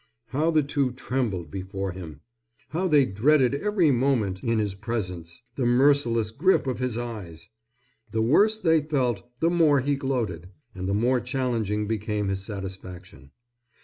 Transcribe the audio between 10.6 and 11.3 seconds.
and the more